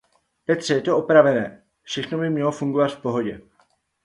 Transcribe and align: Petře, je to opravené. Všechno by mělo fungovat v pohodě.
Petře, 0.45 0.73
je 0.73 0.81
to 0.81 0.97
opravené. 0.97 1.63
Všechno 1.83 2.17
by 2.17 2.29
mělo 2.29 2.51
fungovat 2.51 2.87
v 2.91 3.01
pohodě. 3.01 3.41